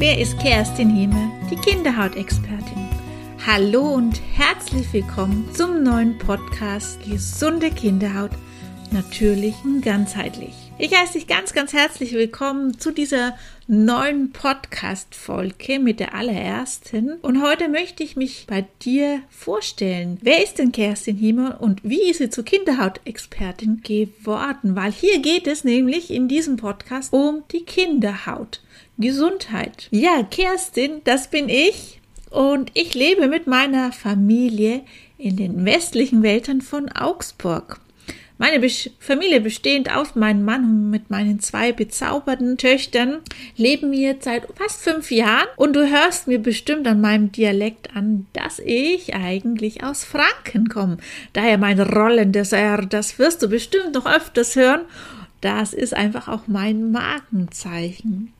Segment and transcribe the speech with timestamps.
[0.00, 2.88] Wer ist Kerstin Hieme, die Kinderhautexpertin?
[3.44, 8.30] Hallo und herzlich willkommen zum neuen Podcast Gesunde Kinderhaut,
[8.92, 10.54] natürlich und ganzheitlich.
[10.78, 17.14] Ich heiße dich ganz, ganz herzlich willkommen zu dieser neuen Podcast-Folge mit der allerersten.
[17.14, 20.18] Und heute möchte ich mich bei dir vorstellen.
[20.22, 24.76] Wer ist denn Kerstin Hiemer und wie ist sie zur Kinderhautexpertin geworden?
[24.76, 28.60] Weil hier geht es nämlich in diesem Podcast um die Kinderhaut.
[28.98, 29.88] Gesundheit.
[29.90, 34.82] Ja, Kerstin, das bin ich und ich lebe mit meiner Familie
[35.16, 37.80] in den westlichen Wäldern von Augsburg.
[38.40, 38.68] Meine Be
[39.00, 43.18] Familie bestehend aus meinem Mann und mit meinen zwei bezauberten Töchtern
[43.56, 48.26] leben wir seit fast fünf Jahren und du hörst mir bestimmt an meinem Dialekt an,
[48.32, 50.98] dass ich eigentlich aus Franken komme.
[51.32, 54.82] Daher mein rollendes R, das wirst du bestimmt noch öfters hören.
[55.40, 58.32] Das ist einfach auch mein Markenzeichen.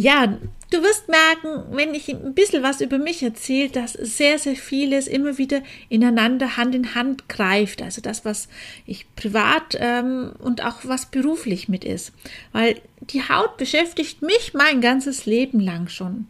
[0.00, 0.38] Ja,
[0.70, 5.08] du wirst merken, wenn ich ein bisschen was über mich erzähle, dass sehr, sehr vieles
[5.08, 7.82] immer wieder ineinander Hand in Hand greift.
[7.82, 8.48] Also das, was
[8.86, 12.12] ich privat ähm, und auch was beruflich mit ist.
[12.52, 16.28] Weil die Haut beschäftigt mich mein ganzes Leben lang schon.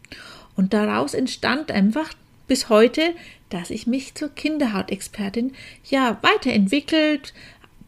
[0.56, 2.14] Und daraus entstand einfach
[2.46, 3.02] bis heute,
[3.50, 5.52] dass ich mich zur Kinderhautexpertin
[5.84, 7.34] ja weiterentwickelt,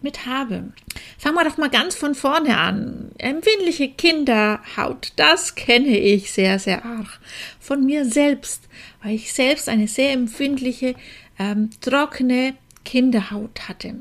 [0.03, 0.73] mit habe.
[1.19, 3.13] Fangen wir doch mal ganz von vorne an.
[3.19, 7.21] Empfindliche Kinderhaut, das kenne ich sehr, sehr arg.
[7.59, 8.69] Von mir selbst,
[9.03, 10.95] weil ich selbst eine sehr empfindliche,
[11.39, 13.95] ähm, trockene Kinderhaut hatte.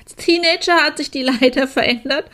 [0.00, 2.26] Als Teenager hat sich die leider verändert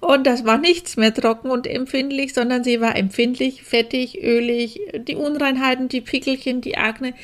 [0.00, 5.16] und das war nichts mehr trocken und empfindlich, sondern sie war empfindlich, fettig, ölig, die
[5.16, 7.14] Unreinheiten, die Pickelchen, die Akne,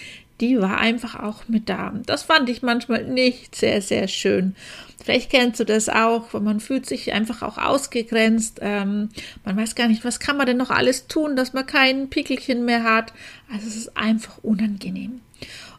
[0.40, 1.94] die war einfach auch mit da.
[2.06, 4.56] Das fand ich manchmal nicht sehr, sehr schön.
[5.02, 8.60] Vielleicht kennst du das auch, weil man fühlt sich einfach auch ausgegrenzt.
[8.62, 9.10] Ähm,
[9.44, 12.64] man weiß gar nicht, was kann man denn noch alles tun, dass man kein Pickelchen
[12.64, 13.12] mehr hat.
[13.52, 15.20] Also es ist einfach unangenehm.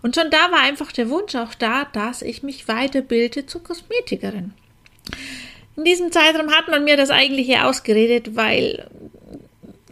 [0.02, 4.54] Und schon da war einfach der Wunsch auch da, dass ich mich weiterbilde zur Kosmetikerin.
[5.78, 8.88] In diesem Zeitraum hat man mir das eigentliche ausgeredet, weil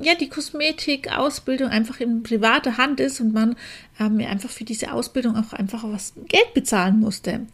[0.03, 3.55] ja, die Kosmetikausbildung einfach in privater Hand ist und man
[3.99, 7.47] ähm, einfach für diese Ausbildung auch einfach was Geld bezahlen musste.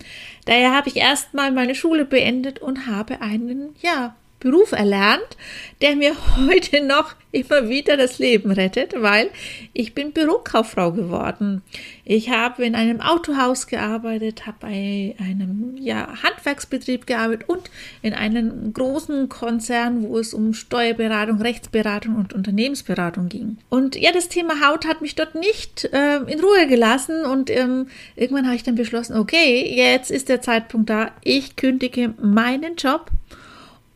[0.45, 5.37] Daher habe ich erstmal meine Schule beendet und habe einen, ja, Beruf erlernt,
[5.81, 9.29] der mir heute noch immer wieder das Leben rettet, weil
[9.73, 11.61] ich bin Bürokauffrau geworden.
[12.03, 17.69] Ich habe in einem Autohaus gearbeitet, habe bei einem ja, Handwerksbetrieb gearbeitet und
[18.01, 23.57] in einem großen Konzern, wo es um Steuerberatung, Rechtsberatung und Unternehmensberatung ging.
[23.69, 27.87] Und ja, das Thema Haut hat mich dort nicht äh, in Ruhe gelassen und ähm,
[28.15, 33.11] irgendwann habe ich dann beschlossen, okay, jetzt ist der Zeitpunkt da, ich kündige meinen Job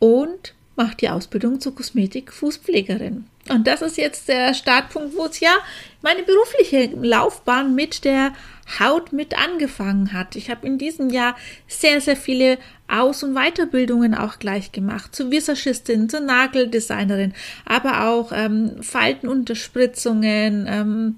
[0.03, 3.23] und macht die Ausbildung zur Kosmetik-Fußpflegerin.
[3.49, 5.51] Und das ist jetzt der Startpunkt, wo es ja
[6.01, 8.33] meine berufliche Laufbahn mit der
[8.81, 10.35] Haut mit angefangen hat.
[10.35, 11.37] Ich habe in diesem Jahr
[11.67, 12.57] sehr, sehr viele
[12.89, 15.15] Aus- und Weiterbildungen auch gleich gemacht.
[15.15, 17.33] Zur Visagistin, zur Nageldesignerin,
[17.63, 21.17] aber auch ähm, Faltenunterspritzungen, ähm,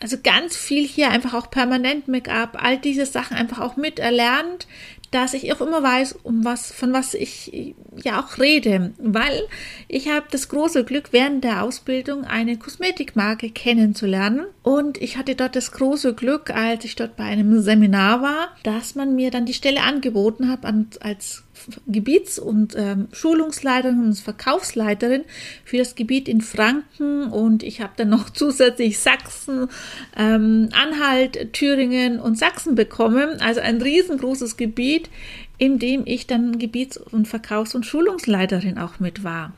[0.00, 4.66] also ganz viel hier einfach auch permanent Make-up, all diese Sachen einfach auch miterlernt,
[5.10, 9.42] dass ich auch immer weiß, um was, von was ich ja auch rede, weil
[9.88, 14.46] ich habe das große Glück, während der Ausbildung eine Kosmetikmarke kennenzulernen.
[14.62, 18.94] Und ich hatte dort das große Glück, als ich dort bei einem Seminar war, dass
[18.94, 21.42] man mir dann die Stelle angeboten hat als
[21.86, 25.24] Gebiets- und ähm, Schulungsleiterin und Verkaufsleiterin
[25.64, 29.68] für das Gebiet in Franken und ich habe dann noch zusätzlich Sachsen,
[30.16, 33.40] ähm, Anhalt, Thüringen und Sachsen bekommen.
[33.40, 35.10] Also ein riesengroßes Gebiet,
[35.58, 39.52] in dem ich dann Gebiets- und Verkaufs- und Schulungsleiterin auch mit war.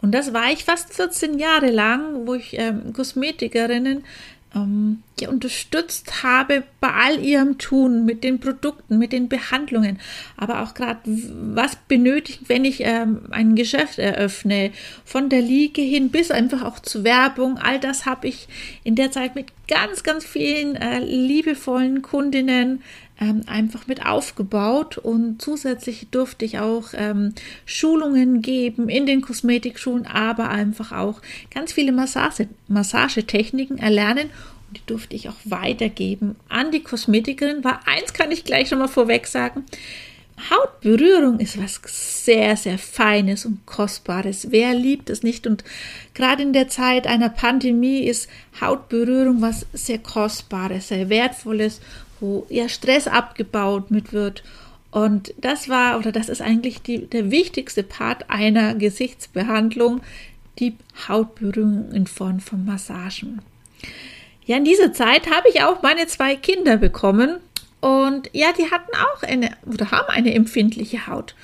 [0.00, 4.04] Und das war ich fast 14 Jahre lang, wo ich ähm, Kosmetikerinnen
[4.54, 9.98] ähm, ja, unterstützt habe bei all ihrem Tun mit den Produkten, mit den Behandlungen,
[10.36, 14.70] aber auch gerade, was benötigt, wenn ich ähm, ein Geschäft eröffne,
[15.04, 17.58] von der Liege hin bis einfach auch zur Werbung.
[17.58, 18.48] All das habe ich
[18.84, 22.82] in der Zeit mit ganz, ganz vielen äh, liebevollen Kundinnen
[23.20, 27.34] ähm, einfach mit aufgebaut und zusätzlich durfte ich auch ähm,
[27.66, 31.20] Schulungen geben in den Kosmetikschulen, aber einfach auch
[31.52, 34.30] ganz viele Massage, Massagetechniken erlernen
[34.68, 37.64] und die durfte ich auch weitergeben an die Kosmetikerin.
[37.64, 39.64] War eins kann ich gleich schon mal vorweg sagen.
[40.50, 41.80] Hautberührung ist was
[42.24, 44.50] sehr, sehr Feines und Kostbares.
[44.50, 45.46] Wer liebt es nicht?
[45.46, 45.64] Und
[46.14, 48.28] gerade in der Zeit einer Pandemie ist
[48.60, 51.80] Hautberührung was sehr Kostbares, sehr Wertvolles
[52.20, 54.42] wo ja Stress abgebaut mit wird.
[54.90, 60.00] Und das war oder das ist eigentlich die, der wichtigste Part einer Gesichtsbehandlung,
[60.58, 60.74] die
[61.08, 63.40] Hautberührung in Form von Massagen.
[64.46, 67.36] Ja, in dieser Zeit habe ich auch meine zwei Kinder bekommen
[67.80, 71.34] und ja, die hatten auch eine oder haben eine empfindliche Haut.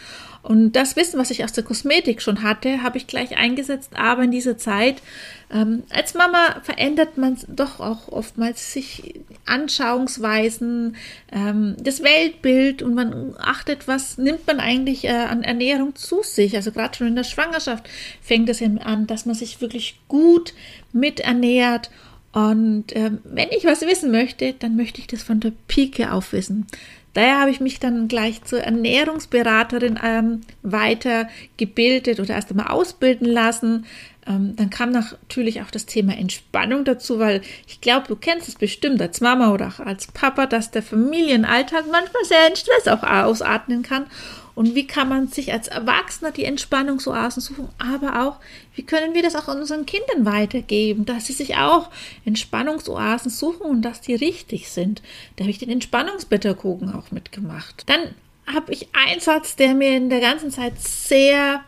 [0.44, 3.92] Und das Wissen, was ich aus der Kosmetik schon hatte, habe ich gleich eingesetzt.
[3.96, 5.02] Aber in dieser Zeit,
[5.50, 10.96] ähm, als Mama verändert man doch auch oftmals sich Anschauungsweisen,
[11.32, 16.54] ähm, das Weltbild und man achtet, was nimmt man eigentlich äh, an Ernährung zu sich.
[16.56, 17.88] Also gerade schon in der Schwangerschaft
[18.20, 20.52] fängt es an, dass man sich wirklich gut
[20.92, 21.90] miternährt
[22.34, 26.32] und ähm, wenn ich was wissen möchte, dann möchte ich das von der Pike auf
[26.32, 26.66] wissen.
[27.14, 33.86] Daher habe ich mich dann gleich zur Ernährungsberaterin ähm, weitergebildet oder erst einmal ausbilden lassen.
[34.26, 38.56] Ähm, dann kam natürlich auch das Thema Entspannung dazu, weil ich glaube, du kennst es
[38.56, 43.02] bestimmt als Mama oder auch als Papa, dass der Familienalltag manchmal sehr in Stress auch
[43.02, 44.06] ausatmen kann.
[44.54, 48.36] Und wie kann man sich als Erwachsener die Entspannungsoasen suchen, aber auch,
[48.74, 51.90] wie können wir das auch unseren Kindern weitergeben, dass sie sich auch
[52.24, 55.02] Entspannungsoasen suchen und dass die richtig sind.
[55.36, 57.82] Da habe ich den Entspannungspädagogen auch mitgemacht.
[57.86, 58.14] Dann
[58.46, 61.64] habe ich einen Satz, der mir in der ganzen Zeit sehr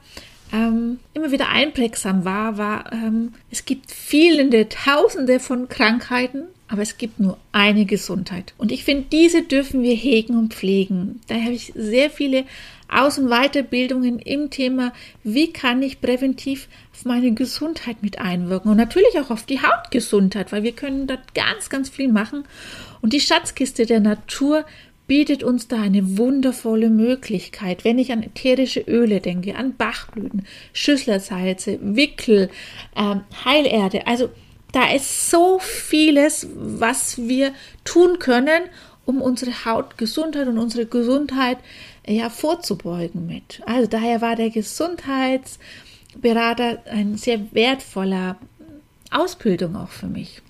[0.52, 6.98] ähm, immer wieder einprägsam war, war, ähm, es gibt viele, tausende von Krankheiten, aber es
[6.98, 8.54] gibt nur eine Gesundheit.
[8.58, 11.20] Und ich finde, diese dürfen wir hegen und pflegen.
[11.28, 12.44] Daher habe ich sehr viele
[12.88, 14.92] Aus- und Weiterbildungen im Thema,
[15.24, 20.52] wie kann ich präventiv auf meine Gesundheit mit einwirken und natürlich auch auf die Hautgesundheit,
[20.52, 22.44] weil wir können dort ganz, ganz viel machen.
[23.00, 24.64] Und die Schatzkiste der Natur
[25.06, 27.84] bietet uns da eine wundervolle Möglichkeit.
[27.84, 32.50] Wenn ich an ätherische Öle denke, an Bachblüten, Schüsslersalze, Wickel,
[32.96, 34.30] ähm, Heilerde, also
[34.72, 37.52] da ist so vieles, was wir
[37.84, 38.62] tun können,
[39.04, 41.58] um unsere Hautgesundheit und unsere Gesundheit
[42.06, 43.60] ja vorzubeugen mit.
[43.66, 48.36] Also daher war der Gesundheitsberater ein sehr wertvoller
[49.10, 50.40] Ausbildung auch für mich.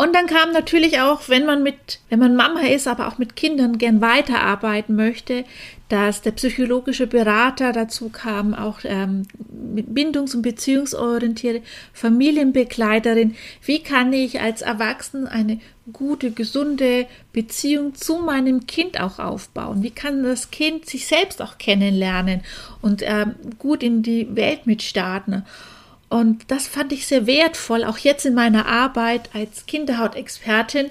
[0.00, 3.36] Und dann kam natürlich auch, wenn man mit, wenn man Mama ist, aber auch mit
[3.36, 5.44] Kindern gern weiterarbeiten möchte,
[5.90, 11.60] dass der psychologische Berater dazu kam, auch ähm, bindungs- und beziehungsorientierte
[11.92, 13.34] Familienbegleiterin.
[13.62, 15.60] Wie kann ich als Erwachsenen eine
[15.92, 19.82] gute, gesunde Beziehung zu meinem Kind auch aufbauen?
[19.82, 22.40] Wie kann das Kind sich selbst auch kennenlernen
[22.80, 25.44] und ähm, gut in die Welt mitstarten?
[26.10, 30.90] Und das fand ich sehr wertvoll, auch jetzt in meiner Arbeit als Kinderhautexpertin,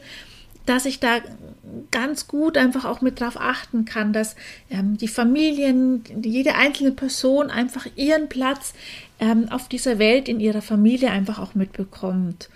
[0.66, 1.20] dass ich da
[1.92, 4.38] ganz gut einfach auch mit drauf achten kann, dass
[4.70, 8.74] ähm, die Familien, jede einzelne Person einfach ihren Platz
[9.20, 12.50] ähm, auf dieser Welt in ihrer Familie einfach auch mitbekommt.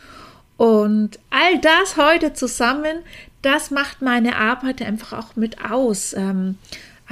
[0.56, 3.00] Und all das heute zusammen,
[3.42, 6.14] das macht meine Arbeit einfach auch mit aus.
[6.14, 6.58] Ähm,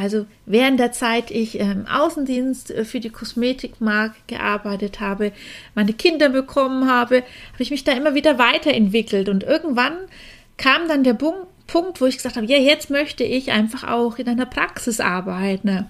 [0.01, 5.31] also während der Zeit ich im ähm, Außendienst äh, für die Kosmetikmarke gearbeitet habe,
[5.75, 9.93] meine Kinder bekommen habe, habe ich mich da immer wieder weiterentwickelt und irgendwann
[10.57, 14.27] kam dann der Punkt, wo ich gesagt habe, ja, jetzt möchte ich einfach auch in
[14.27, 15.87] einer Praxis arbeiten.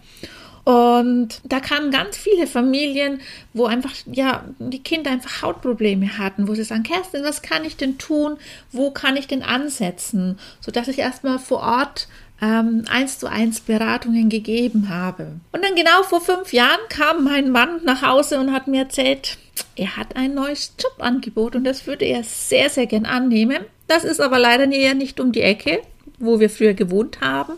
[0.64, 3.20] Und da kamen ganz viele Familien,
[3.54, 7.78] wo einfach, ja, die Kinder einfach Hautprobleme hatten, wo sie sagen, Kerstin, was kann ich
[7.78, 8.38] denn tun?
[8.72, 10.38] Wo kann ich denn ansetzen?
[10.60, 12.08] Sodass ich erstmal vor Ort
[12.42, 15.34] eins zu eins Beratungen gegeben habe.
[15.52, 19.38] Und dann genau vor fünf Jahren kam mein Mann nach Hause und hat mir erzählt,
[19.76, 23.66] er hat ein neues Jobangebot und das würde er sehr, sehr gern annehmen.
[23.88, 25.82] Das ist aber leider eher nicht um die Ecke,
[26.18, 27.54] wo wir früher gewohnt haben,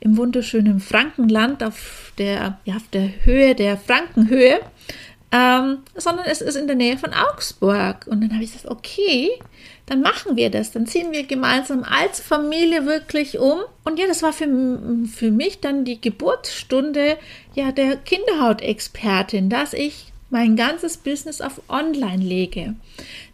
[0.00, 4.60] im wunderschönen Frankenland auf der, ja, auf der Höhe der Frankenhöhe.
[5.34, 8.06] Ähm, sondern es ist in der Nähe von Augsburg.
[8.06, 9.30] Und dann habe ich gesagt, okay,
[9.86, 10.70] dann machen wir das.
[10.70, 13.58] Dann ziehen wir gemeinsam als Familie wirklich um.
[13.82, 14.46] Und ja, das war für,
[15.12, 17.18] für mich dann die Geburtsstunde
[17.56, 22.76] ja der Kinderhautexpertin, dass ich mein ganzes Business auf Online lege,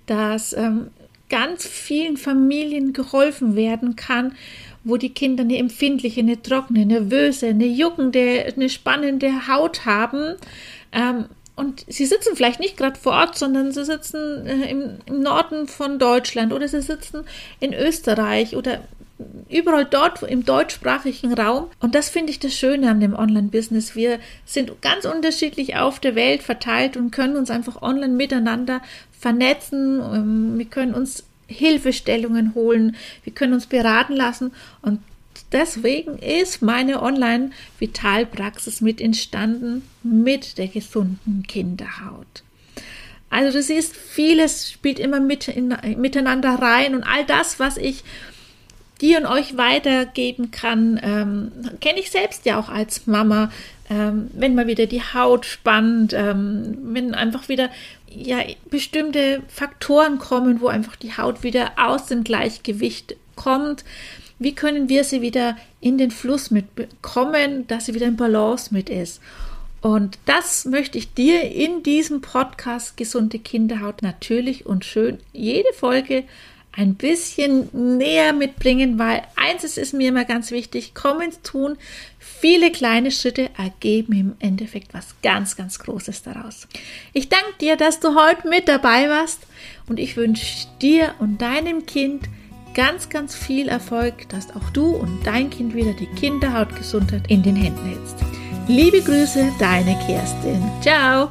[0.06, 0.88] dass ähm,
[1.28, 4.36] ganz vielen Familien geholfen werden kann,
[4.84, 10.36] wo die Kinder eine empfindliche, eine trockene, nervöse, eine juckende, eine spannende Haut haben.
[10.92, 11.26] Ähm,
[11.60, 15.66] und sie sitzen vielleicht nicht gerade vor Ort, sondern sie sitzen äh, im, im, Norden
[15.66, 17.24] von Deutschland oder sie sitzen
[17.60, 18.80] in Österreich oder
[19.50, 21.66] überall dort im deutschsprachigen Raum.
[21.78, 23.94] Und das finde ich das Schöne an dem Online-Business.
[23.94, 28.80] Wir sind ganz unterschiedlich auf der Welt verteilt und können uns einfach online miteinander
[29.12, 30.00] vernetzen.
[30.00, 35.00] Ähm, wir können uns Hilfestellungen holen, wir können uns beraten lassen und
[35.52, 42.44] Deswegen ist meine Online-Vitalpraxis mit entstanden mit der gesunden Kinderhaut.
[43.30, 48.02] Also du siehst, vieles spielt immer mit in, miteinander rein und all das, was ich
[49.00, 53.50] dir und euch weitergeben kann, ähm, kenne ich selbst ja auch als Mama.
[53.88, 57.70] ähm, wenn mal wieder die Haut spannt, ähm, wenn einfach wieder
[58.08, 58.38] ja,
[58.70, 63.84] bestimmte Faktoren kommen, wo einfach die Haut wieder aus dem Gleichgewicht kommt.
[64.40, 68.88] Wie können wir sie wieder in den Fluss mitbekommen, dass sie wieder in Balance mit
[68.88, 69.20] ist?
[69.82, 76.24] Und das möchte ich dir in diesem Podcast Gesunde Kinderhaut natürlich und schön jede Folge
[76.72, 77.68] ein bisschen
[77.98, 81.76] näher mitbringen, weil eins ist mir immer ganz wichtig, komm ins Tun.
[82.18, 86.66] Viele kleine Schritte ergeben im Endeffekt was ganz, ganz Großes daraus.
[87.12, 89.40] Ich danke dir, dass du heute mit dabei warst
[89.86, 92.30] und ich wünsche dir und deinem Kind
[92.74, 97.56] ganz, ganz viel Erfolg, dass auch du und dein Kind wieder die Kinderhautgesundheit in den
[97.56, 98.16] Händen hältst.
[98.68, 100.62] Liebe Grüße, deine Kerstin.
[100.80, 101.28] Ciao!